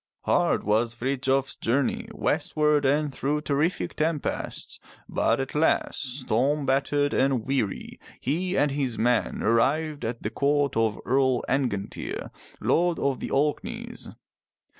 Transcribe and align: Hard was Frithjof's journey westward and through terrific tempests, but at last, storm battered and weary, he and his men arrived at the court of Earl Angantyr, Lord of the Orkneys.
Hard 0.23 0.63
was 0.63 0.95
Frithjof's 0.95 1.55
journey 1.55 2.07
westward 2.11 2.85
and 2.85 3.13
through 3.13 3.41
terrific 3.41 3.95
tempests, 3.95 4.79
but 5.07 5.39
at 5.39 5.53
last, 5.53 6.21
storm 6.21 6.65
battered 6.65 7.13
and 7.13 7.45
weary, 7.45 7.99
he 8.19 8.57
and 8.57 8.71
his 8.71 8.97
men 8.97 9.43
arrived 9.43 10.03
at 10.03 10.23
the 10.23 10.31
court 10.31 10.75
of 10.75 10.99
Earl 11.05 11.43
Angantyr, 11.47 12.31
Lord 12.59 12.97
of 12.97 13.19
the 13.19 13.29
Orkneys. 13.29 14.09